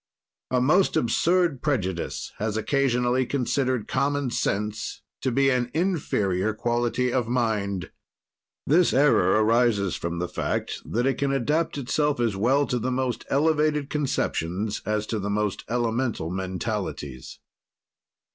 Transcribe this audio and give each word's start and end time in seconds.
A 0.49 0.59
most 0.59 0.95
absurd 0.95 1.61
prejudice 1.61 2.31
has 2.39 2.57
occasionally 2.57 3.23
considered 3.23 3.87
common 3.87 4.31
sense 4.31 5.03
to 5.21 5.31
be 5.31 5.51
an 5.51 5.69
inferior 5.75 6.55
quality 6.55 7.13
of 7.13 7.27
mind. 7.27 7.91
This 8.65 8.93
error 8.93 9.39
arises 9.43 9.95
from 9.95 10.17
the 10.17 10.27
fact 10.27 10.81
that 10.91 11.05
it 11.05 11.19
can 11.19 11.31
adapt 11.31 11.77
itself 11.77 12.19
as 12.19 12.35
well 12.35 12.65
to 12.65 12.79
the 12.79 12.89
most 12.91 13.25
elevated 13.29 13.91
conceptions 13.91 14.81
as 14.87 15.05
to 15.05 15.19
the 15.19 15.29
most 15.29 15.65
elemental 15.69 16.31
mentalities. 16.31 17.37